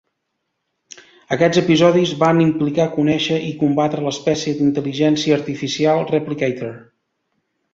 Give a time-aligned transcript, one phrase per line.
[1.35, 6.75] Aquests episodis van implicar conèixer i combatre l'espècie d'intel·ligència artificial Replicator.